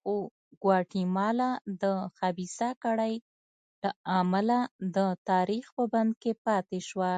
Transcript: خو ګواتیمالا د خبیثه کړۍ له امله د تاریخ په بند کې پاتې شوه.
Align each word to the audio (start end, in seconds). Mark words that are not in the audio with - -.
خو 0.00 0.14
ګواتیمالا 0.62 1.50
د 1.82 1.84
خبیثه 2.18 2.68
کړۍ 2.84 3.14
له 3.82 3.90
امله 4.20 4.58
د 4.96 4.98
تاریخ 5.30 5.64
په 5.76 5.84
بند 5.92 6.12
کې 6.22 6.32
پاتې 6.46 6.78
شوه. 6.88 7.12